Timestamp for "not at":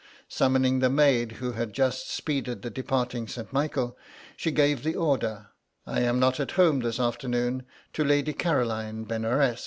6.19-6.53